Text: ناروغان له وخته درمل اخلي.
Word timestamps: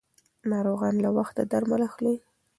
ناروغان 0.51 0.95
له 1.03 1.09
وخته 1.17 1.41
درمل 1.51 1.81
اخلي. 1.89 2.15